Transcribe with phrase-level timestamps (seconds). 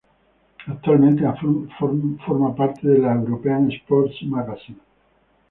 [0.65, 1.23] Actualmente
[1.77, 4.81] forma parte de European Sports Magazines.